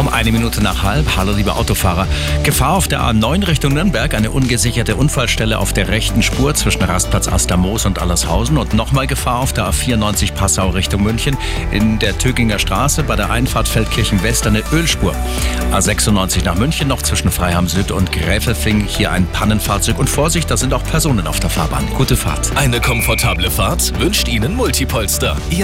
[0.00, 1.14] Um eine Minute nach halb.
[1.18, 2.08] Hallo, liebe Autofahrer.
[2.42, 4.14] Gefahr auf der A9 Richtung Nürnberg.
[4.14, 8.56] Eine ungesicherte Unfallstelle auf der rechten Spur zwischen Rastplatz Astermoos und Allershausen.
[8.56, 11.36] Und nochmal Gefahr auf der A94 Passau Richtung München.
[11.70, 15.14] In der Töginger Straße bei der Einfahrt Feldkirchen West eine Ölspur.
[15.70, 18.86] A96 nach München noch zwischen Freiham Süd und Gräfelfing.
[18.86, 19.98] Hier ein Pannenfahrzeug.
[19.98, 21.86] Und Vorsicht, da sind auch Personen auf der Fahrbahn.
[21.98, 22.56] Gute Fahrt.
[22.56, 25.36] Eine komfortable Fahrt wünscht Ihnen Multipolster.
[25.50, 25.58] Ihr